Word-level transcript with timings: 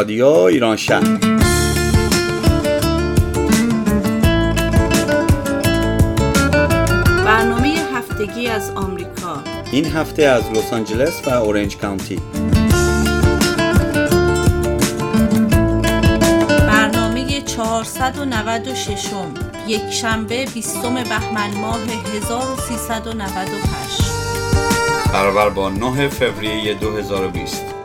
رادیو 0.00 0.26
ایران 0.26 0.76
شهر. 0.76 1.18
برنامه 7.24 7.78
هفتگی 7.94 8.48
از 8.48 8.70
آمریکا. 8.70 9.42
این 9.72 9.86
هفته 9.86 10.22
از 10.22 10.50
لس 10.50 10.72
آنجلس 10.72 11.26
و 11.26 11.30
اورنج 11.30 11.76
کانتی 11.76 12.20
برنامه 16.66 17.40
496 17.40 19.06
یک 19.66 19.90
شنبه 19.90 20.46
20 20.54 20.82
بهمن 20.82 21.54
ماه 21.60 21.80
1398 22.16 24.02
برابر 25.12 25.48
با 25.48 25.70
9 25.70 26.08
فوریه 26.08 26.74
2020 26.74 27.79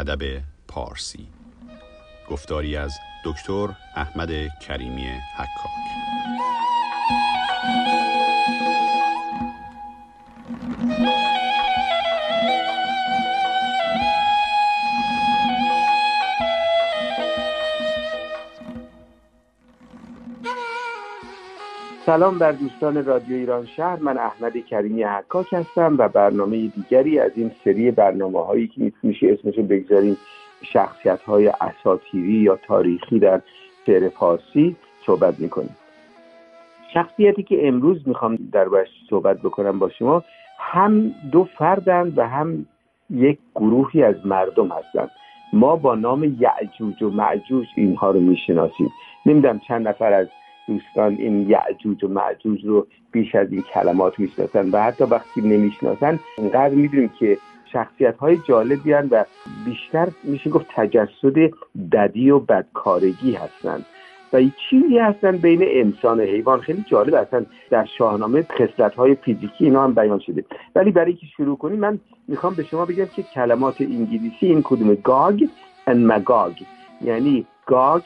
ادب 0.00 0.42
پارسی. 0.68 1.28
گفتاری 2.30 2.76
از 2.76 2.92
دکتر 3.24 3.68
احمد 3.96 4.30
کریمی 4.58 5.06
حکاک. 5.36 5.70
سلام 22.10 22.38
بر 22.38 22.52
دوستان 22.52 23.04
رادیو 23.04 23.36
ایران 23.36 23.66
شهر. 23.66 23.98
من 24.00 24.18
احمد 24.18 24.56
کریمی 24.56 25.02
حکاک 25.02 25.52
هستم 25.52 25.96
و 25.98 26.08
برنامه 26.08 26.66
دیگری 26.66 27.18
از 27.18 27.30
این 27.34 27.50
سری 27.64 27.90
برنامه 27.90 28.46
هایی 28.46 28.66
که 28.66 28.92
میشه 29.02 29.32
اسمشو 29.32 29.62
بگذاریم 29.62 30.16
شخصیت 30.62 31.22
های 31.22 31.52
اساتیری 31.60 32.32
یا 32.32 32.56
تاریخی 32.56 33.18
در 33.18 33.40
شعر 33.86 34.08
فارسی 34.08 34.76
صحبت 35.06 35.40
می‌کنیم. 35.40 35.76
شخصیتی 36.94 37.42
که 37.42 37.68
امروز 37.68 38.08
می‌خوام 38.08 38.38
در 38.52 38.68
باش 38.68 38.88
صحبت 39.10 39.38
بکنم 39.38 39.78
با 39.78 39.88
شما 39.88 40.24
هم 40.58 41.14
دو 41.32 41.48
فردند 41.58 42.18
و 42.18 42.28
هم 42.28 42.66
یک 43.10 43.38
گروهی 43.54 44.02
از 44.02 44.26
مردم 44.26 44.68
هستند. 44.68 45.10
ما 45.52 45.76
با 45.76 45.94
نام 45.94 46.36
یعجوج 46.40 47.02
و 47.02 47.10
معجوج 47.10 47.66
اینها 47.76 48.10
رو 48.10 48.20
می‌شناسیم. 48.20 48.90
نمی‌دونم 49.26 49.60
چند 49.68 49.88
نفر 49.88 50.12
از 50.12 50.26
دوستان 50.70 51.16
این 51.18 51.50
یعجوج 51.50 52.04
و 52.04 52.08
معجوج 52.08 52.64
رو 52.64 52.86
بیش 53.12 53.34
از 53.34 53.52
این 53.52 53.62
کلمات 53.62 54.18
می‌شناسن 54.18 54.70
و 54.70 54.82
حتی 54.82 55.04
وقتی 55.04 55.40
نمی‌شناسن 55.40 56.18
اینقدر 56.38 56.74
می‌دونیم 56.74 57.10
که 57.18 57.38
شخصیت 57.72 58.16
های 58.16 58.38
جالبی 58.48 58.92
و 58.92 59.24
بیشتر 59.64 60.08
میشه 60.24 60.50
گفت 60.50 60.66
تجسد 60.74 61.50
بدی 61.92 62.30
و 62.30 62.38
بدکارگی 62.38 63.32
هستند. 63.32 63.86
و 64.32 64.40
چیزی 64.70 64.98
هستن 64.98 65.36
بین 65.36 65.60
انسان 65.62 66.20
و 66.20 66.22
حیوان. 66.22 66.60
خیلی 66.60 66.84
جالب 66.88 67.14
هستن 67.14 67.46
در 67.70 67.84
شاهنامه 67.98 68.42
خصلت 68.42 68.94
های 68.94 69.14
فیزیکی 69.14 69.64
اینا 69.64 69.84
هم 69.84 69.94
بیان 69.94 70.18
شده. 70.18 70.44
ولی 70.74 70.90
برای 70.90 71.12
که 71.12 71.26
شروع 71.36 71.56
کنیم 71.56 71.78
من 71.78 72.00
می‌خوام 72.28 72.54
به 72.54 72.64
شما 72.64 72.84
بگم 72.84 73.06
که 73.16 73.22
کلمات 73.22 73.80
انگلیسی 73.80 74.46
این 74.46 74.62
کدوم 74.64 74.94
گاگ 74.94 75.48
و 75.86 75.94
مگاگ 75.94 76.52
یعنی 77.00 77.46
گاگ 77.66 78.02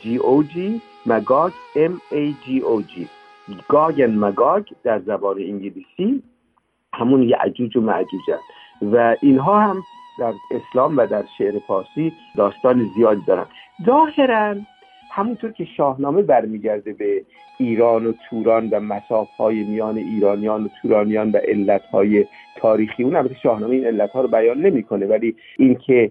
جی 0.00 0.16
او 0.16 0.42
جی 0.42 0.80
مگاگ 1.06 1.52
ام 1.76 2.00
ای 2.10 2.34
جی 2.44 2.60
او 2.60 2.82
جی 2.82 3.08
گاگ 3.68 4.06
مگاگ 4.08 4.64
در 4.84 4.98
زبان 4.98 5.38
انگلیسی 5.38 6.22
همون 6.94 7.22
یعجوج 7.22 7.76
و 7.76 7.80
معجوج 7.80 8.30
هست 8.32 8.44
و 8.82 9.16
اینها 9.22 9.60
هم 9.60 9.82
در 10.18 10.32
اسلام 10.50 10.96
و 10.96 11.06
در 11.06 11.24
شعر 11.38 11.58
پارسی 11.58 12.12
داستان 12.36 12.90
زیادی 12.96 13.22
دارن. 13.26 13.46
ظاهرا 13.86 14.54
همونطور 15.10 15.52
که 15.52 15.64
شاهنامه 15.64 16.22
برمیگرده 16.22 16.92
به 16.92 17.24
ایران 17.58 18.06
و 18.06 18.12
توران 18.30 18.68
و 18.70 18.80
مساف 18.80 19.28
های 19.38 19.64
میان 19.64 19.96
ایرانیان 19.96 20.64
و 20.64 20.68
تورانیان 20.82 21.30
و 21.30 21.36
علت 21.36 21.82
های 21.82 22.26
تاریخی 22.56 23.02
اون 23.02 23.16
البته 23.16 23.34
شاهنامه 23.34 23.74
این 23.74 23.84
علت 23.84 24.10
ها 24.10 24.20
رو 24.20 24.28
بیان 24.28 24.58
نمی‌کنه 24.58 25.06
ولی 25.06 25.36
اینکه 25.58 26.10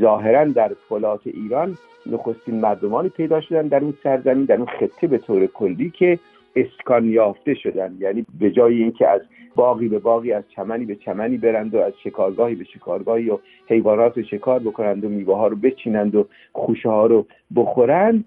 ظاهرا 0.00 0.44
در 0.44 0.70
فلات 0.88 1.20
ایران 1.24 1.76
نخستین 2.06 2.60
مردمانی 2.60 3.08
پیدا 3.08 3.40
شدن 3.40 3.68
در 3.68 3.80
اون 3.80 3.94
سرزمین 4.02 4.44
در 4.44 4.56
اون 4.56 4.66
خطه 4.66 5.06
به 5.06 5.18
طور 5.18 5.46
کلی 5.46 5.90
که 5.90 6.18
اسکان 6.56 7.04
یافته 7.04 7.54
شدن. 7.54 7.96
یعنی 7.98 8.26
به 8.38 8.50
جای 8.50 8.82
اینکه 8.82 9.08
از 9.08 9.20
باقی 9.54 9.88
به 9.88 9.98
باقی 9.98 10.32
از 10.32 10.44
چمنی 10.48 10.84
به 10.84 10.96
چمنی 10.96 11.36
برند 11.36 11.74
و 11.74 11.78
از 11.78 11.92
شکارگاهی 12.04 12.54
به 12.54 12.64
شکارگاهی 12.64 13.30
و 13.30 13.38
حیوانات 13.66 14.18
رو 14.18 14.22
شکار 14.24 14.60
بکنند 14.60 15.04
و 15.04 15.08
میوه 15.08 15.36
ها 15.36 15.46
رو 15.46 15.56
بچینند 15.56 16.14
و 16.14 16.26
خوشه 16.52 16.88
ها 16.88 17.06
رو 17.06 17.26
بخورند 17.56 18.24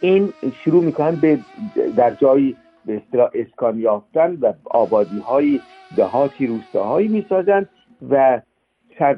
این 0.00 0.32
شروع 0.64 0.84
می‌کنن 0.84 1.18
به 1.22 1.38
در 1.96 2.10
جایی 2.10 2.56
به 2.86 2.96
اصطلاح 2.96 3.30
اسکان 3.34 3.78
یافتن 3.78 4.38
و 4.40 4.52
آبادی 4.64 5.18
های 5.18 5.60
دهاتی 5.96 6.46
روستاهایی 6.46 7.08
می‌سازند 7.08 7.68
و 8.10 8.40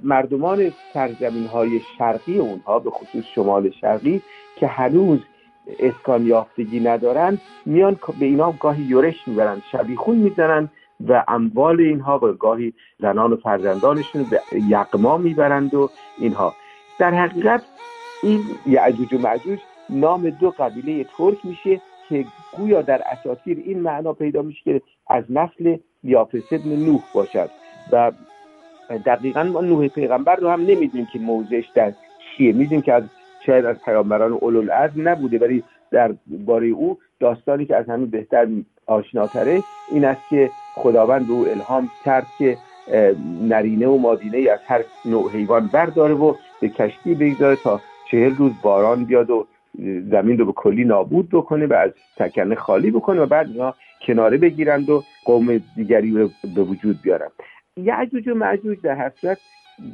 مردمان 0.02 0.72
سرزمین 0.94 1.46
های 1.46 1.80
شرقی 1.98 2.38
اونها 2.38 2.78
به 2.78 2.90
خصوص 2.90 3.24
شمال 3.34 3.70
شرقی 3.70 4.22
که 4.56 4.66
هنوز 4.66 5.20
اسکان 5.80 6.26
یافتگی 6.26 6.80
ندارن 6.80 7.38
میان 7.66 7.96
به 8.20 8.26
اینا 8.26 8.52
گاهی 8.52 8.82
یورش 8.82 9.28
می‌برن 9.28 9.62
شبیخون 9.72 10.16
می‌زنن 10.16 10.68
و 11.08 11.24
اموال 11.28 11.80
اینها 11.80 12.18
و 12.18 12.32
گاهی 12.32 12.72
زنان 12.98 13.32
و 13.32 13.36
فرزندانشون 13.36 14.26
به 14.30 14.40
یقما 14.68 15.16
می‌برند 15.18 15.74
و 15.74 15.90
اینها. 16.18 16.54
در 16.98 17.14
حقیقت 17.14 17.62
این 18.22 18.40
یعجوج 18.66 19.14
و 19.14 19.18
معجوج 19.18 19.58
نام 19.90 20.30
دو 20.30 20.50
قبیله 20.50 21.04
ترک 21.04 21.38
میشه 21.44 21.80
که 22.08 22.24
گویا 22.56 22.82
در 22.82 23.02
اساطیر 23.06 23.62
این 23.64 23.80
معنا 23.80 24.12
پیدا 24.12 24.42
میشه 24.42 24.60
که 24.64 24.82
از 25.08 25.24
نسل 25.30 25.76
یافس 26.02 26.52
نوح 26.52 27.02
باشد 27.14 27.50
و 27.92 28.12
دقیقا 28.98 29.42
ما 29.42 29.60
نوح 29.60 29.88
پیغمبر 29.88 30.36
رو 30.36 30.48
هم 30.48 30.60
نمی‌دونیم 30.60 31.08
که 31.12 31.18
موضعش 31.18 31.68
در 31.74 31.92
چیه. 32.36 32.52
می‌دونیم 32.52 32.82
که 32.82 32.92
از 32.92 33.02
شاید 33.46 33.64
از 33.64 33.76
پیامبران 33.84 34.32
اولوالعزم 34.32 35.08
نبوده 35.08 35.38
ولی 35.38 35.64
در 35.90 36.14
باره 36.26 36.66
او 36.66 36.98
داستانی 37.20 37.66
که 37.66 37.76
از 37.76 37.88
همین 37.88 38.10
بهتر 38.10 38.48
آشناتره 38.86 39.62
این 39.92 40.04
است 40.04 40.20
که 40.30 40.50
خداوند 40.74 41.26
به 41.26 41.32
او 41.32 41.48
الهام 41.48 41.90
کرد 42.04 42.26
که 42.38 42.56
نرینه 43.48 43.86
و 43.86 43.98
مادینه 43.98 44.50
از 44.50 44.58
هر 44.66 44.80
نوع 45.04 45.32
حیوان 45.32 45.66
برداره 45.72 46.14
و 46.14 46.34
به 46.60 46.68
کشتی 46.68 47.14
بگذاره 47.14 47.56
تا 47.56 47.80
چهل 48.10 48.36
روز 48.36 48.52
باران 48.62 49.04
بیاد 49.04 49.30
و 49.30 49.46
زمین 50.10 50.38
رو 50.38 50.46
به 50.46 50.52
کلی 50.52 50.84
نابود 50.84 51.28
بکنه 51.28 51.66
و 51.66 51.72
از 51.72 51.90
تکنه 52.16 52.54
خالی 52.54 52.90
بکنه 52.90 53.20
و 53.20 53.26
بعد 53.26 53.48
اینا 53.48 53.74
کناره 54.06 54.38
بگیرند 54.38 54.90
و 54.90 55.02
قوم 55.24 55.60
دیگری 55.76 56.30
به 56.54 56.62
وجود 56.62 57.02
بیارن 57.02 57.28
یعجوج 57.76 58.28
و 58.28 58.34
معجوج 58.34 58.80
در 58.80 58.94
حسرت 58.94 59.38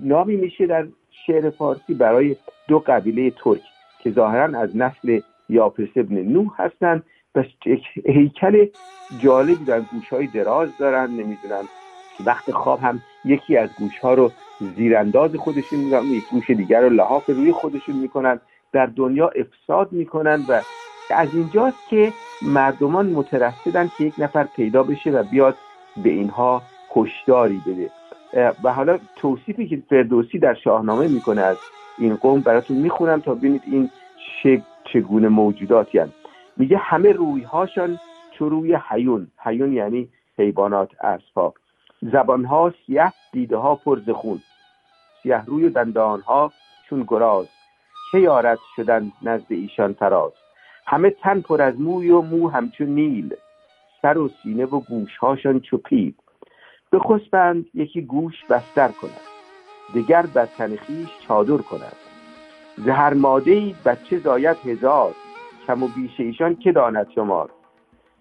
نامی 0.02 0.37
میشه 0.37 0.67
در 0.67 0.87
شعر 1.26 1.50
فارسی 1.50 1.94
برای 1.94 2.37
دو 2.69 2.78
قبیله 2.78 3.31
ترک 3.31 3.61
که 4.02 4.11
ظاهرا 4.11 4.58
از 4.58 4.76
نسل 4.76 5.20
یاپس 5.49 5.88
ابن 5.96 6.19
نوح 6.19 6.50
هستند 6.56 7.05
و 7.34 7.44
هیکل 8.06 8.67
جالبی 9.20 9.64
در 9.64 9.81
گوش 9.81 10.08
های 10.08 10.26
دراز 10.26 10.69
دارن. 10.78 11.11
نمی‌دونم 11.11 11.64
وقت 12.26 12.50
خواب 12.50 12.81
هم 12.81 13.00
یکی 13.25 13.56
از 13.56 13.70
گوش 13.78 13.99
ها 13.99 14.14
رو 14.14 14.32
زیرانداز 14.76 15.37
خودشون 15.37 15.78
می‌کنن 15.78 16.05
یک 16.05 16.25
گوش 16.31 16.50
دیگر 16.50 16.81
رو 16.81 16.88
لحاف 16.88 17.26
روی 17.26 17.52
خودشون 17.52 17.96
می‌کنن 17.96 18.40
در 18.73 18.87
دنیا 18.87 19.28
افساد 19.28 19.93
می‌کنن 19.93 20.44
و 20.49 20.62
از 21.11 21.34
اینجاست 21.34 21.88
که 21.90 22.12
مردمان 22.43 23.06
مترصدن 23.06 23.90
که 23.99 24.05
یک 24.05 24.14
نفر 24.19 24.44
پیدا 24.56 24.82
بشه 24.82 25.11
و 25.11 25.23
بیاد 25.23 25.56
به 25.96 26.11
اینها 26.11 26.62
هشداری 26.97 27.63
بده. 27.67 27.91
و 28.65 28.73
حالا 28.73 28.99
توصیفی 29.17 29.69
که 29.69 29.83
فردوسی 29.91 30.39
در 30.39 30.55
شاهنامه 30.55 31.09
می‌کنه 31.09 31.41
از 31.41 31.57
این 31.99 32.17
قوم 32.17 32.41
براتون 32.41 32.77
می‌خونم 32.77 33.21
تا 33.21 33.35
ببینید 33.35 33.63
این 33.67 33.91
چه 34.43 34.63
چگونه 34.93 35.29
موجوداتی 35.29 35.99
هست 35.99 36.13
میگه 36.57 36.77
همه 36.77 37.13
روی 37.13 37.43
هاشان 37.43 37.99
چو 38.39 38.49
روی 38.49 38.79
حیون 38.89 39.27
حیون 39.39 39.73
یعنی 39.73 40.09
حیوانات 40.39 41.05
اسبها. 41.05 41.55
زبان 42.03 42.45
ها 42.45 42.75
سیه 42.87 43.13
دیده 43.33 43.57
ها 43.57 43.75
پر 43.75 44.13
خون 44.13 44.41
سیه 45.23 45.45
روی 45.45 45.65
و 45.65 45.71
دندان 45.71 46.21
ها 46.21 46.53
چون 46.89 47.05
گراز. 47.09 47.47
چه 48.13 48.21
یارت 48.21 48.59
شدن 48.77 49.13
نزد 49.23 49.47
ایشان 49.49 49.93
فراز. 49.93 50.33
همه 50.87 51.11
تن 51.11 51.41
پر 51.41 51.63
از 51.63 51.81
موی 51.81 52.11
و 52.11 52.21
مو 52.21 52.49
همچون 52.49 52.87
نیل. 52.87 53.35
سر 54.03 54.19
و 54.19 54.29
سینه 54.43 54.65
و 54.65 54.81
گوش 54.81 55.17
هاشان 55.17 55.61
چو 55.61 55.77
پیل. 55.77 56.15
بخسبند 56.93 57.67
یکی 57.75 58.03
گوش 58.03 58.44
بستر 58.50 58.88
کند. 58.88 59.21
دگر 59.94 60.27
بر 60.27 60.47
تن 60.47 60.79
چادر 61.29 61.56
کند. 61.56 61.97
ز 62.77 62.88
هر 62.88 63.15
ماده 63.15 63.50
ای 63.50 63.75
بچه 63.85 64.19
زاید 64.19 64.56
هزار. 64.56 65.15
کم 65.67 65.83
و 65.83 65.88
بیش 65.88 66.21
ایشان 66.21 66.56
که 66.56 66.73
داند 66.73 67.06
شمار. 67.15 67.50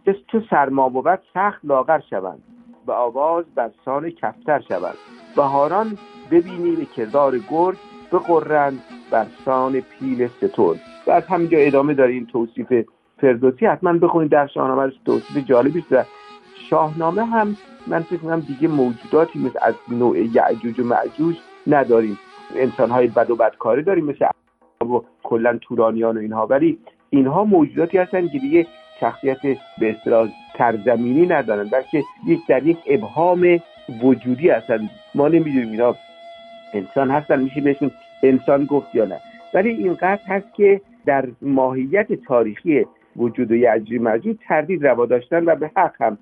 پس 0.06 0.16
تو 0.28 0.42
سرما 0.50 0.90
بود 0.90 1.20
سخت 1.34 1.60
لاغر 1.66 2.00
شوند. 2.00 2.44
به 2.88 2.94
آواز 2.94 3.46
بر 3.56 3.72
سان 3.86 4.10
کفتر 4.10 4.60
شوند. 4.60 4.98
بهاران 5.36 5.98
ببینی 6.32 6.76
به 6.76 6.86
کردار 6.86 7.38
گرگ 7.38 7.78
بقرند 8.12 8.82
بر 9.12 9.26
سان 9.46 9.80
پیل 9.80 10.28
ستون 10.28 10.80
و 11.08 11.12
از 11.12 11.24
همینجا 11.28 11.58
ادامه 11.58 11.94
داره 11.94 12.12
این 12.14 12.26
توصیف 12.26 12.86
فردوسی. 13.22 13.66
حتما 13.66 13.94
بخونید 13.94 14.32
در 14.32 14.48
شاهنامه 14.48 14.92
توصیف 15.06 15.46
جالبی 15.46 15.86
است 15.92 16.10
شاهنامه 16.70 17.26
هم 17.26 17.58
من 17.88 18.02
فکر 18.02 18.18
کنم 18.18 18.40
دیگه 18.40 18.68
موجوداتی 18.68 19.40
مثل 19.40 19.60
از 19.62 19.74
نوع 19.90 20.20
یعجوج 20.20 20.80
و 20.80 20.84
معجوج 20.84 21.36
نداریم. 21.68 22.20
انسان 22.56 22.92
های 22.92 23.08
بد 23.08 23.32
و 23.32 23.36
بدکاری 23.36 23.84
داریم 23.84 24.06
مثل 24.06 24.26
و 24.82 25.02
کلا 25.24 25.58
تورانیان 25.62 26.18
و 26.18 26.20
اینها. 26.20 26.48
ولی 26.48 26.80
اینها 27.10 27.44
موجوداتی 27.44 27.98
هستن 27.98 28.28
که 28.28 28.40
دیگه 28.40 28.68
شخصیت 29.00 29.38
به 29.80 29.90
اصطلاح 29.90 30.30
ترزمینی 30.54 31.28
ندارن 31.28 31.70
بلکه 31.70 32.04
یک 32.28 32.40
در 32.48 32.64
یک 32.64 32.78
ابهام 32.88 33.60
وجودی 34.04 34.50
هستن. 34.50 34.90
ما 35.16 35.28
نمی‌دونیم 35.28 35.72
اینا 35.72 35.96
انسان 36.74 37.12
هستن 37.12 37.42
میشه 37.42 37.62
بهشون 37.62 37.92
انسان 38.24 38.66
گفت 38.66 38.96
یا 38.96 39.06
نه. 39.06 39.20
ولی 39.54 39.70
اینقدر 39.70 40.20
هست 40.28 40.54
که 40.54 40.82
در 41.06 41.28
ماهیت 41.42 42.14
تاریخی 42.14 42.86
وجود 43.16 43.52
یعجوج 43.52 44.02
مجود 44.02 44.40
تردید 44.48 44.88
روا 44.88 45.06
داشتن 45.06 45.46
و 45.46 45.56
به 45.56 45.72
حق 45.76 46.02
هم 46.02 46.18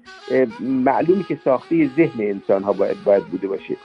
معلومی 0.59 1.23
که 1.23 1.35
ساخته 1.35 1.89
ذهن 1.95 2.21
انسان 2.21 2.63
ها 2.63 2.73
باید, 2.73 2.97
باید 3.05 3.23
بوده 3.23 3.47
باشه. 3.47 3.75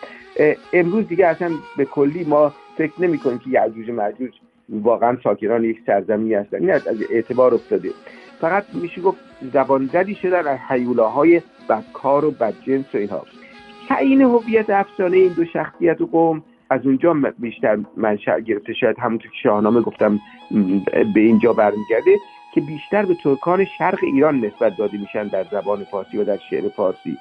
امروز 0.72 1.08
دیگه 1.08 1.26
اصلا 1.26 1.50
به 1.76 1.84
کلی 1.84 2.24
ما 2.24 2.52
فکر 2.76 2.92
نمی 3.02 3.18
کنیم 3.18 3.38
که 3.38 3.50
یعجوج 3.50 3.90
مجوج 3.90 4.30
واقعا 4.68 5.16
ساکنان 5.24 5.64
یک 5.64 5.80
سرزمینی 5.86 6.34
هستن. 6.34 6.56
این 6.56 6.70
از 6.70 6.86
اعتبار 7.10 7.54
افتاده. 7.54 7.90
فقط 8.40 8.64
میشه 8.82 9.00
گفت 9.00 9.18
زبان 9.52 9.86
زدی 9.92 10.14
شدن 10.14 10.46
از 10.46 10.58
حیولاهای 10.68 11.42
بدکار 11.68 12.24
و 12.24 12.30
بدجنس 12.30 12.94
و 12.94 12.98
اینها. 12.98 13.22
تعیین 13.88 14.22
هویت 14.22 14.70
افسانه 14.70 15.16
این 15.16 15.32
دو 15.32 15.44
شخصیت 15.44 16.00
و 16.00 16.06
قوم 16.06 16.42
از 16.70 16.86
اونجا 16.86 17.16
بیشتر 17.38 17.78
منشأ 17.96 18.40
گرفته. 18.40 18.72
شاید 18.72 18.98
همونطور 18.98 19.30
که 19.30 19.36
شاهنامه 19.42 19.80
گفتم 19.80 20.18
به 21.14 21.20
اینجا 21.20 21.52
برمیگرده. 21.52 22.16
که 22.54 22.60
بیشتر 22.60 23.04
به 23.04 23.14
ترکان 23.14 23.64
شرق 23.64 23.98
ایران 24.02 24.44
نسبت 24.44 24.76
داده 24.76 24.98
میشن 24.98 25.26
در 25.26 25.44
زبان 25.44 25.84
فارسی 25.84 26.18
و 26.18 26.24
در 26.24 26.38
شعر 26.50 26.68
فارسی. 26.68 27.18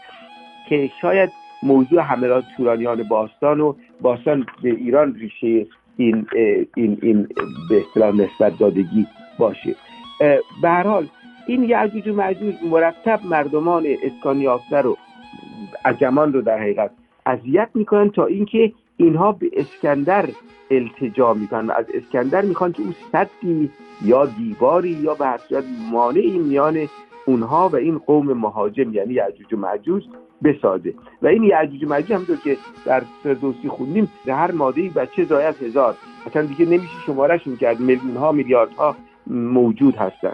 که 0.69 0.91
شاید 1.01 1.31
موضوع 1.63 2.01
همراه 2.01 2.43
تورانیان 2.57 3.03
باستان 3.03 3.59
و 3.59 3.73
باستان 4.01 4.45
به 4.61 4.69
ایران 4.69 5.15
ریشه 5.15 5.65
این 5.97 6.27
این 6.75 6.97
این 7.01 7.27
به 7.69 7.77
اصطلاح 7.87 8.15
نسبت 8.15 8.57
دادگی 8.59 9.07
باشه. 9.37 9.75
به 10.61 10.69
هر 10.69 10.83
حال 10.83 11.07
این 11.47 11.63
یعجوج 11.63 12.07
و 12.07 12.13
مرتب 12.69 13.19
مردمان 13.25 13.85
اسکانیافته 14.03 14.77
رو 14.77 14.97
عجمان 15.85 16.33
رو 16.33 16.41
در 16.41 16.59
حقیقت 16.59 16.91
اذیت 17.25 17.69
می‌کنن 17.73 18.09
تا 18.09 18.25
اینکه 18.25 18.73
اینها 18.97 19.31
به 19.31 19.49
اسکندر 19.53 20.29
التجا 20.71 21.33
می‌کنن 21.33 21.69
از 21.69 21.85
اسکندر 21.93 22.41
می‌خوان 22.41 22.71
که 22.71 22.83
او 22.83 22.93
صدی 23.11 23.71
یا 24.05 24.25
دیواری 24.25 24.89
یا 24.89 25.13
به 25.13 25.25
هر 25.25 25.37
صورت 25.37 25.63
مانعی 25.91 26.37
میان 26.37 26.87
اونها 27.25 27.69
و 27.69 27.75
این 27.75 27.97
قوم 27.97 28.33
مهاجم 28.33 28.93
یعنی 28.93 29.13
یعجوج 29.13 29.53
و 29.53 29.57
معجوج 29.57 30.03
بسازه. 30.43 30.93
و 31.21 31.27
این 31.27 31.43
یعجوج 31.43 31.83
و 31.83 31.87
معجوج 31.87 32.13
همونطور 32.13 32.37
که 32.43 32.57
در 32.85 33.03
فردوسی 33.23 33.67
خوندیم 33.69 34.11
هر 34.27 34.51
ماده 34.51 34.89
بچه 34.89 35.25
زاید 35.25 35.63
هزار. 35.63 35.95
اصلا 36.25 36.41
دیگه 36.41 36.65
نمیشه 36.65 36.93
شمارهشون 37.05 37.55
کرد. 37.55 37.79
میلیون 37.79 38.17
ها 38.17 38.31
میلیارد 38.31 38.73
ها 38.73 38.95
موجود 39.27 39.95
هستن 39.95 40.33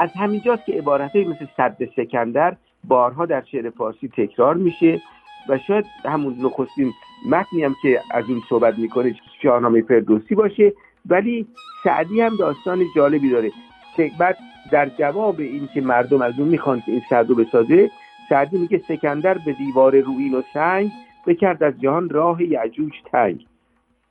از 0.00 0.10
همینجاست 0.12 0.64
که 0.64 0.72
عبارت 0.72 1.16
مثل 1.16 1.46
صد 1.56 1.76
سکندر 1.96 2.56
بارها 2.84 3.26
در 3.26 3.42
شعر 3.52 3.70
فارسی 3.70 4.08
تکرار 4.08 4.54
میشه 4.54 5.02
و 5.48 5.58
شاید 5.58 5.84
همون 6.04 6.36
نخستین 6.40 6.92
متنی 7.26 7.64
هم 7.64 7.76
که 7.82 8.00
از 8.10 8.24
اون 8.28 8.42
صحبت 8.48 8.78
می‌کنه 8.78 9.14
شاهنامه 9.42 9.82
فردوسی 9.82 10.34
باشه 10.34 10.72
ولی 11.06 11.46
سعدی 11.84 12.20
هم 12.20 12.36
داستان 12.36 12.84
جالبی 12.96 13.30
داره 13.30 13.52
که 13.96 14.10
بعد 14.18 14.36
در 14.72 14.88
جواب 14.88 15.40
این 15.40 15.68
که 15.74 15.80
مردم 15.80 16.22
از 16.22 16.38
اون 16.38 16.48
می‌خوان 16.48 16.80
که 16.80 16.92
این 16.92 17.02
صد 17.10 17.28
رو 17.28 17.34
بسازه 17.34 17.90
سعدی 18.28 18.58
میگه 18.58 18.82
سکندر 18.88 19.38
به 19.38 19.52
دیوار 19.52 20.00
روین 20.00 20.34
و 20.34 20.42
سنگ 20.54 20.90
بکرد 21.26 21.62
از 21.62 21.80
جهان 21.80 22.08
راه 22.08 22.42
یعجوج 22.42 22.92
تنگ. 23.12 23.46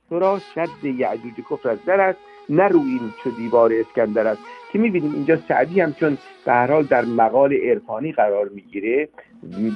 تو 0.08 0.18
را 0.18 0.38
شد 0.54 0.84
یعجوج 0.84 1.32
کفر 1.50 1.68
از 1.68 1.84
در 1.84 2.00
است 2.00 2.18
نه 2.48 2.68
روین 2.68 3.00
چو 3.22 3.30
دیوار 3.30 3.72
اسکندر 3.72 4.26
است. 4.26 4.42
که 4.72 4.78
می‌بینیم 4.78 5.12
اینجا 5.12 5.36
سعدی 5.36 5.80
هم 5.80 5.92
چون 5.92 6.18
به 6.44 6.52
هر 6.52 6.72
حال 6.72 6.82
در 6.82 7.04
مقال 7.04 7.52
عرفانی 7.52 8.12
قرار 8.12 8.48
می‌گیره 8.54 9.08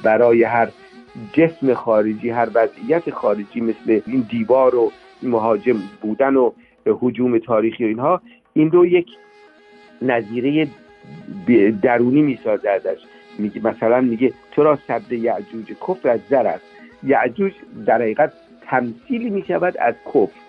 برای 0.03 0.43
هر 0.43 0.67
جسم 1.33 1.73
خارجی 1.73 2.29
هر 2.29 2.49
وضعیت 2.53 3.09
خارجی 3.09 3.61
مثل 3.61 4.01
این 4.05 4.25
دیوار 4.29 4.75
و 4.75 4.91
مهاجم 5.23 5.77
بودن 6.01 6.35
و 6.35 6.51
حجوم 6.85 7.37
تاریخی 7.37 7.83
و 7.83 7.87
اینها 7.87 8.21
این 8.53 8.71
رو 8.71 8.85
یک 8.85 9.07
نظیره 10.01 10.67
درونی 11.81 12.21
می‌سازه 12.21 12.69
ازش. 12.69 12.97
میگه 13.39 13.67
مثلا 13.67 14.01
میگه 14.01 14.33
تو 14.51 14.63
را 14.63 14.79
صد 14.87 15.11
یعجوج 15.11 15.65
کفر 15.87 16.09
از 16.09 16.19
زر 16.29 16.47
است؟ 16.47 16.63
یعجوج 17.03 17.53
در 17.85 18.01
حقیقت 18.01 18.33
تمثیلی 18.61 19.29
می‌شود 19.29 19.77
از 19.77 19.95
کفر 20.05 20.39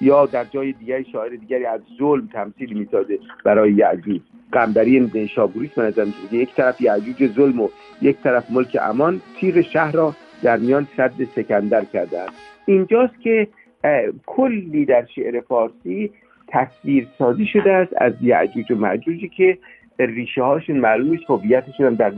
یا 0.00 0.26
در 0.26 0.44
جای 0.44 0.72
دیگری 0.72 1.04
شاعر 1.04 1.30
دیگری 1.30 1.66
از 1.66 1.80
ظلم 1.98 2.28
تمثیل 2.32 2.78
می‌سازه 2.78 3.18
برای 3.44 3.72
یعجوج 3.72 4.20
قمبری 4.52 5.10
نیشابوری 5.14 5.70
من 5.76 5.84
ازم 5.84 6.14
یک 6.32 6.54
طرف 6.54 6.80
یعجوج 6.80 7.26
ظلم 7.26 7.60
و 7.60 7.68
یک 8.02 8.16
طرف 8.16 8.50
ملک 8.50 8.78
امان 8.82 9.20
تیغ 9.40 9.60
شهر 9.60 9.92
را 9.92 10.14
در 10.42 10.56
میان 10.56 10.86
صد 10.96 11.12
سکندر 11.36 11.84
کردن 11.84 12.26
اینجاست 12.66 13.20
که 13.20 13.48
کلی 14.26 14.84
در 14.84 15.06
شعر 15.14 15.40
فارسی 15.40 16.10
تصویر 16.48 17.06
سازی 17.18 17.46
شده 17.46 17.72
است 17.72 17.92
از 17.96 18.12
یعجوج 18.22 18.70
و 18.70 18.74
معجوجی 18.74 19.28
که 19.28 19.58
ریشه 19.98 20.42
هاشون 20.42 20.76
معلوم 20.76 21.10
نیست 21.10 21.24
هویتشون 21.28 21.86
هم 21.86 21.94
در 21.94 22.12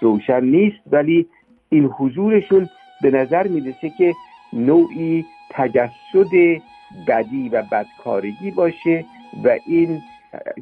روشن 0.00 0.44
نیست 0.44 0.76
ولی 0.90 1.26
این 1.68 1.84
حضورشون 1.84 2.68
به 3.02 3.10
نظر 3.10 3.46
می‌رسه 3.48 3.90
که 3.98 4.14
نوعی 4.52 5.24
تجسد 5.50 6.60
بدی 7.08 7.48
و 7.48 7.62
بدکارگی 7.62 8.50
باشه 8.50 9.04
و 9.44 9.56
این 9.66 10.00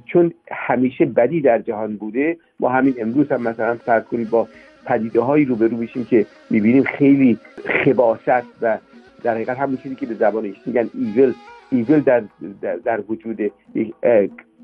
چون 0.04 0.32
همیشه 0.50 1.04
بدی 1.04 1.40
در 1.40 1.58
جهان 1.58 1.96
بوده 1.96 2.37
ما 2.61 2.68
همین 2.68 2.94
امروز 2.99 3.32
هم 3.32 3.42
مثلا 3.42 3.75
فرض 3.75 4.04
کنید 4.04 4.30
با 4.30 4.49
پدیده 4.87 5.20
هایی 5.20 5.44
روبرو 5.44 5.76
میشیم 5.76 6.04
که 6.04 6.26
می‌بینیم 6.50 6.82
خیلی 6.82 7.38
خباست 7.85 8.44
و 8.62 8.78
در 9.23 9.35
حقیقت 9.35 9.58
همون 9.58 9.76
چیزی 9.76 9.94
که 9.94 10.06
به 10.06 10.14
زبان 10.14 10.44
ایش 10.44 10.56
میگن 10.66 10.90
ایول 10.94 11.32
ایول 11.70 12.00
در, 12.00 12.23
در, 12.62 12.76
در 12.76 13.00
وجود 13.08 13.52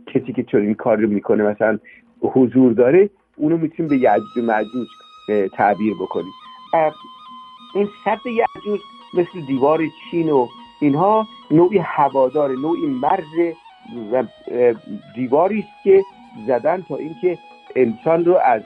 کسی 0.07 0.33
که 0.33 0.43
چون 0.43 0.63
این 0.63 0.75
کار 0.75 0.97
رو 0.97 1.09
می‌کنه 1.09 1.45
مثلا 1.45 1.79
حضور 2.21 2.73
داره 2.73 3.11
اونو 3.37 3.57
می‌تونیم 3.57 3.91
به 3.91 3.97
یعجوج 3.97 4.49
و 5.29 5.49
تعبیر 5.49 5.95
بکنیم. 5.95 6.33
این 7.75 7.89
سد 8.05 8.27
یعجوج 8.27 8.81
مثل 9.15 9.47
دیوار 9.47 9.81
چین 10.11 10.31
و 10.31 10.47
اینها 10.81 11.27
نوعی 11.51 11.79
هوادار 11.79 12.51
نوعی 12.51 12.87
مرز 12.87 13.55
و 14.13 14.25
دیواری 15.15 15.59
است 15.59 15.85
که 15.85 16.03
زدن 16.47 16.85
تا 16.89 16.97
اینکه 16.97 17.39
انسان 17.77 18.25
رو 18.25 18.39
از 18.45 18.63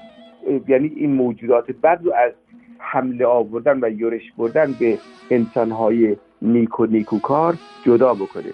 یعنی 0.68 0.92
این 0.96 1.12
موجودات 1.12 1.70
بد 1.70 2.00
رو 2.04 2.12
از 2.14 2.32
حمله 2.78 3.26
آوردن 3.26 3.84
و 3.84 3.90
یورش 3.90 4.32
بردن 4.38 4.72
به 4.72 4.98
انسانهای 5.30 6.16
نیک 6.42 6.80
و 6.80 6.86
نیکوکار 6.86 7.54
جدا 7.84 8.14
بکنه. 8.14 8.52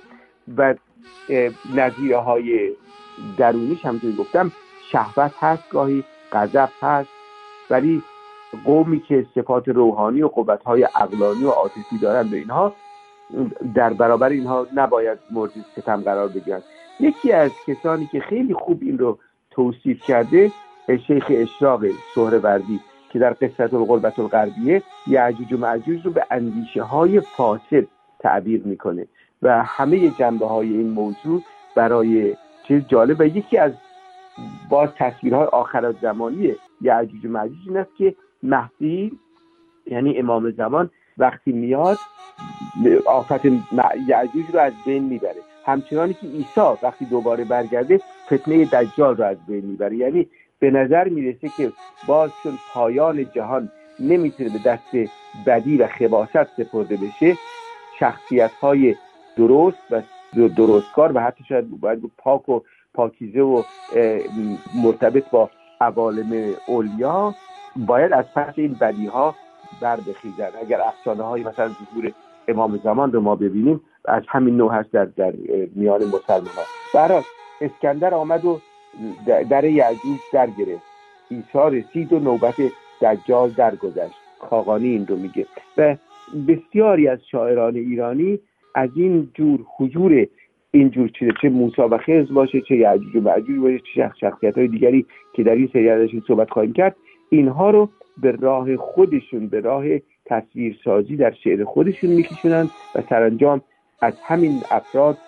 و 0.56 0.74
نظیره 1.74 2.18
های 2.18 2.72
درونیش 3.36 3.84
همونطور 3.84 4.12
گفتم 4.12 4.52
شهوت 4.92 5.32
هست 5.40 5.70
گاهی 5.70 6.04
غضب 6.32 6.68
هست 6.82 7.08
ولی 7.70 8.02
قومی 8.64 9.00
که 9.00 9.26
صفات 9.34 9.68
روحانی 9.68 10.22
و 10.22 10.28
قوتهای 10.28 10.82
عقلانی 10.82 11.44
و 11.44 11.50
عاطفی 11.50 11.98
دارن 12.02 12.28
به 12.28 12.36
اینها 12.36 12.74
در 13.74 13.92
برابر 13.92 14.28
اینها 14.28 14.66
نباید 14.74 15.18
مورد 15.30 15.50
ستم 15.76 16.00
قرار 16.00 16.28
بگیرن 16.28 16.62
یکی 17.00 17.32
از 17.32 17.50
کسانی 17.66 18.08
که 18.12 18.20
خیلی 18.20 18.54
خوب 18.54 18.78
این 18.82 18.98
رو 18.98 19.18
توصیف 19.50 20.02
کرده 20.02 20.50
شیخ 21.06 21.26
اشراق 21.30 21.84
سهروردی 22.14 22.80
که 23.10 23.18
در 23.18 23.32
قصت 23.32 23.74
القربت 23.74 24.18
الغربیه 24.18 24.82
یعجوج 25.06 25.52
و 25.52 25.56
معجوج 25.56 26.06
رو 26.06 26.10
به 26.10 26.26
اندیشه 26.30 26.82
های 26.82 27.20
فاسد 27.20 27.86
تعبیر 28.18 28.62
می‌کنه 28.64 29.06
و 29.42 29.62
همه 29.64 30.10
جنبه 30.10 30.46
های 30.46 30.68
این 30.68 30.90
موضوع 30.90 31.42
برای 31.76 32.36
چیز 32.68 32.82
جالب 32.88 33.20
و 33.20 33.26
یکی 33.26 33.58
از 33.58 33.72
باز 34.70 34.88
تصویرهای 34.96 35.46
آخر 35.46 35.94
زمانی 36.02 36.54
یعجوج 36.80 37.24
و 37.24 37.28
معجوج 37.28 37.58
این 37.66 37.76
است 37.76 37.96
که 37.98 38.14
مهدی 38.42 39.18
یعنی 39.86 40.18
امام 40.18 40.50
زمان 40.50 40.90
وقتی 41.18 41.52
میاد 41.52 41.98
آفت 43.06 43.44
یعجوج 44.08 44.44
رو 44.52 44.60
از 44.60 44.72
بین 44.86 45.04
می‌بره. 45.04 45.40
همچنانی 45.66 46.14
که 46.14 46.26
عیسی 46.26 46.60
وقتی 46.82 47.04
دوباره 47.04 47.44
برگرده 47.44 48.00
فتنه 48.26 48.64
دجال 48.64 49.16
رو 49.16 49.24
از 49.24 49.36
بین 49.46 49.64
می‌بره. 49.64 49.96
یعنی 49.96 50.28
به 50.58 50.70
نظر 50.70 51.08
می‌رسه 51.08 51.48
که 51.56 51.72
باز 52.06 52.30
چون 52.42 52.58
پایان 52.74 53.26
جهان 53.34 53.68
نمی‌تونه 54.00 54.50
به 54.50 54.58
دست 54.58 55.10
بدی 55.46 55.76
و 55.76 55.86
خباست 55.86 56.44
سپرده 56.56 56.96
بشه 56.96 57.36
شخصیت 57.98 58.50
های 58.50 58.96
درست 59.36 59.78
و 59.90 60.02
درستکار 60.34 61.16
و 61.16 61.20
حتی 61.20 61.44
شاید 61.48 61.80
باید 61.80 62.10
پاک 62.18 62.48
و 62.48 62.60
پاکیزه 62.94 63.40
و 63.40 63.62
مرتبط 64.74 65.30
با 65.30 65.50
عوالم 65.80 66.54
اولیا 66.66 67.34
باید 67.76 68.12
از 68.12 68.24
پس 68.34 68.54
این 68.56 68.76
بدی 68.80 69.06
ها 69.06 69.34
بر 69.80 69.98
اگر 70.62 70.80
افسانه 70.80 71.22
های 71.22 71.42
مثلا 71.42 71.68
ظهور 71.68 72.12
امام 72.52 72.80
زمان 72.84 73.12
رو 73.12 73.20
ما 73.20 73.36
ببینیم 73.36 73.80
از 74.04 74.22
همین 74.28 74.56
نوع 74.56 74.72
هست 74.72 74.92
در, 74.92 75.04
در 75.04 75.32
میان 75.74 76.00
مسلمان 76.04 76.46
ها. 76.56 76.62
برای 76.94 77.22
اسکندر 77.60 78.14
آمد 78.14 78.44
و 78.44 78.60
در 79.50 79.64
یعجوج 79.64 80.18
در 80.32 80.46
گرفت. 80.46 80.82
ایسا 81.30 81.68
رسید 81.68 82.12
و 82.12 82.18
نوبت 82.18 82.54
دجال 83.02 83.50
درگذشت. 83.50 84.14
خاقانی 84.38 84.88
این 84.88 85.06
رو 85.06 85.16
میگه. 85.16 85.46
و 85.78 85.96
بسیاری 86.48 87.08
از 87.08 87.18
شاعران 87.30 87.74
ایرانی 87.74 88.38
از 88.74 88.90
این 88.96 89.30
جور 89.34 89.60
حضور 89.78 90.26
اینجور 90.70 91.08
چیزه. 91.08 91.32
چه 91.42 91.48
موسی 91.48 91.82
و 91.82 91.98
خز 91.98 92.32
باشه 92.32 92.60
چه 92.60 92.76
یعجوج 92.76 93.16
و 93.16 93.20
معجوج 93.20 93.58
باشه 93.58 93.78
چه 93.94 94.12
شخصیت 94.20 94.58
های 94.58 94.68
دیگری 94.68 95.06
که 95.32 95.42
در 95.42 95.54
این 95.54 95.70
سری 95.72 95.88
ازشون 95.88 96.22
صحبت 96.28 96.50
خواهیم 96.50 96.72
کرد 96.72 96.96
اینها 97.28 97.70
رو 97.70 97.88
به 98.22 98.30
راه 98.30 98.76
خودشون 98.76 99.48
به 99.48 99.60
راه 99.60 99.84
تصویرسازی 100.32 101.16
در 101.16 101.30
شعر 101.30 101.64
خودشون 101.64 102.10
میکشونن 102.10 102.68
و 102.94 103.02
سرانجام 103.10 103.60
از 104.00 104.14
همین 104.22 104.60
افراد 104.70 105.18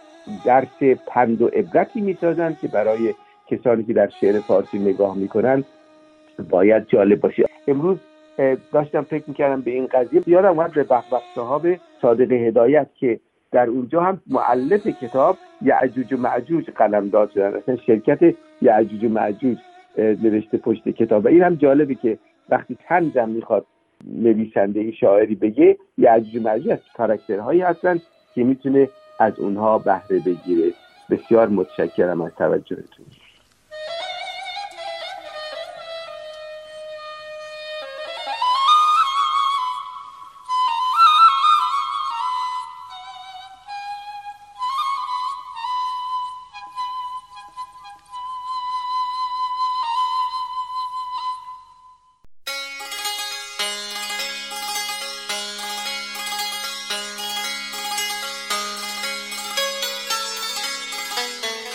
درس 0.45 0.83
پند 1.07 1.43
و 1.43 1.47
عبرتی 1.47 2.01
می‌سازن 2.01 2.57
که 2.61 2.69
برای 2.69 3.15
کسانی 3.47 3.85
که 3.85 3.93
در 3.93 4.09
شعر 4.21 4.41
فارسی 4.41 4.79
نگاه 4.79 5.19
می‌کنن 5.19 5.65
باید 6.51 6.87
جالب 6.89 7.21
باشه. 7.21 7.45
امروز 7.69 7.99
داشتم 8.73 9.03
فکر 9.03 9.25
می‌کردم 9.27 9.61
به 9.61 9.71
این 9.71 9.87
قضیه 9.87 10.23
یادم 10.27 10.49
اومد 10.49 10.73
به 10.73 10.83
بخبخ 10.83 11.23
صاحب 11.35 11.81
صادق 12.03 12.33
هدایت 12.33 12.87
که 12.95 13.21
در 13.53 13.67
اونجا 13.67 14.01
هم 14.01 14.21
معلف 14.27 14.87
کتاب 14.87 15.37
یعجوج 15.63 16.13
و 16.13 16.17
معجوج 16.17 16.71
قلمداد 16.71 17.31
شدن 17.31 17.55
اصلا 17.55 17.77
شرکت 17.77 18.35
یعجوج 18.63 19.05
و 19.05 19.09
معجوج 19.09 19.57
نوشته 19.99 20.59
پشت 20.59 20.89
کتاب. 20.89 21.25
و 21.25 21.29
این 21.29 21.43
هم 21.43 21.55
جالبه 21.55 21.95
که 21.95 22.19
وقتی 22.49 22.79
تنزم 22.89 23.29
می‌خواد 23.29 23.67
نویسنده 24.07 24.93
شاعری 24.93 25.35
بگه 25.35 25.77
یعجوج 25.99 26.37
و 26.37 26.41
معجوج 26.41 26.73
از 26.73 26.79
کاراکترهایی 26.97 27.61
هستن 27.61 28.01
که 28.35 28.45
می‌تونه 28.45 28.89
از 29.21 29.39
اونها 29.39 29.79
بهره 29.79 30.19
بگیره. 30.19 30.73
بسیار 31.11 31.49
متشکرم 31.49 32.21
از 32.21 32.33
توجهتون. 32.39 33.07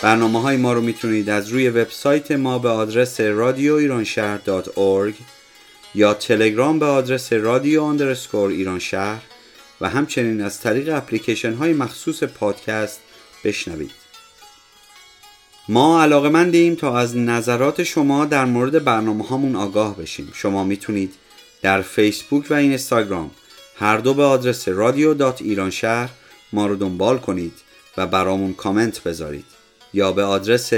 برنامه 0.02 0.42
های 0.42 0.56
ما 0.56 0.72
رو 0.72 0.80
می‌تونید 0.80 1.30
از 1.30 1.48
روی 1.48 1.68
وبسایت 1.68 2.32
ما 2.32 2.58
به 2.58 2.68
آدرس 2.68 3.20
رادیو 3.20 3.74
ایران 3.74 4.04
شهر 4.04 4.40
یا 5.94 6.14
تلگرام 6.14 6.78
به 6.78 6.86
آدرس 6.86 7.32
رادیو 7.32 7.82
اندرسکور 7.82 8.50
ایران 8.50 8.78
شهر 8.78 9.22
و 9.80 9.88
همچنین 9.88 10.40
از 10.40 10.60
طریق 10.60 10.96
اپلیکیشن 10.96 11.54
های 11.54 11.72
مخصوص 11.72 12.22
پادکست 12.22 13.00
بشنوید. 13.44 13.90
ما 15.68 16.02
علاقه 16.02 16.28
مندیم 16.28 16.74
تا 16.74 16.98
از 16.98 17.16
نظرات 17.16 17.82
شما 17.82 18.24
در 18.24 18.44
مورد 18.44 18.84
برنامه 18.84 19.26
هامون 19.26 19.56
آگاه 19.56 19.96
بشیم. 19.96 20.32
شما 20.34 20.64
می‌تونید 20.64 21.14
در 21.62 21.82
فیسبوک 21.82 22.50
و 22.50 22.54
اینستاگرام 22.54 23.30
هر 23.76 23.96
دو 23.96 24.14
به 24.14 24.22
آدرس 24.22 24.68
رادیو 24.68 25.32
ایران 25.40 25.70
شهر 25.70 26.10
ما 26.52 26.66
رو 26.66 26.76
دنبال 26.76 27.18
کنید 27.18 27.52
و 27.96 28.06
برامون 28.06 28.54
کامنت 28.54 29.02
بذارید. 29.02 29.59
یا 29.92 30.12
به 30.12 30.22
آدرس 30.22 30.72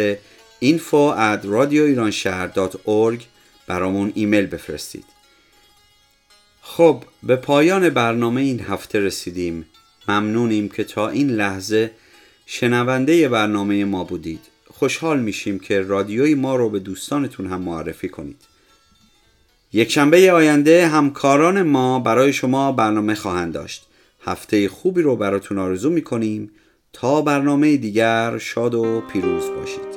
info 0.62 1.16
at 1.16 1.46
برامون 3.66 4.12
ایمیل 4.14 4.46
بفرستید. 4.46 5.04
خب 6.62 7.04
به 7.22 7.36
پایان 7.36 7.90
برنامه 7.90 8.40
این 8.40 8.60
هفته 8.60 9.00
رسیدیم. 9.00 9.66
ممنونیم 10.08 10.68
که 10.68 10.84
تا 10.84 11.08
این 11.08 11.30
لحظه 11.30 11.90
شنونده 12.46 13.28
برنامه 13.28 13.84
ما 13.84 14.04
بودید. 14.04 14.40
خوشحال 14.70 15.20
میشیم 15.20 15.58
که 15.58 15.80
رادیوی 15.80 16.34
ما 16.34 16.56
رو 16.56 16.70
به 16.70 16.78
دوستانتون 16.78 17.46
هم 17.46 17.62
معرفی 17.62 18.08
کنید. 18.08 18.40
یک 19.72 19.90
شنبه 19.90 20.32
آینده 20.32 20.88
همکاران 20.88 21.62
ما 21.62 22.00
برای 22.00 22.32
شما 22.32 22.72
برنامه 22.72 23.14
خواهند 23.14 23.52
داشت. 23.52 23.86
هفته 24.24 24.68
خوبی 24.68 25.02
رو 25.02 25.16
براتون 25.16 25.58
آرزو 25.58 25.90
می‌کنیم. 25.90 26.50
تا 26.92 27.22
برنامه 27.22 27.76
دیگر 27.76 28.38
شاد 28.38 28.74
و 28.74 29.00
پیروز 29.00 29.50
باشید. 29.50 29.91